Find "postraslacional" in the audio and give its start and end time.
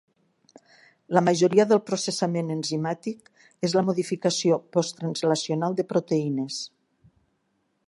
4.77-5.79